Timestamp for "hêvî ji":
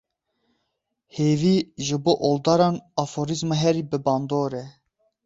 1.17-1.97